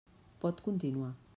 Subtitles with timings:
[0.45, 1.15] Pot continuar.